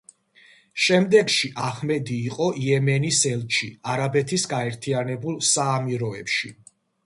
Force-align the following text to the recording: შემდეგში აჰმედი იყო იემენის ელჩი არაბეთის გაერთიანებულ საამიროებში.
შემდეგში 0.85 1.49
აჰმედი 1.67 2.17
იყო 2.31 2.49
იემენის 2.63 3.21
ელჩი 3.33 3.71
არაბეთის 3.95 4.49
გაერთიანებულ 4.57 5.41
საამიროებში. 5.53 6.55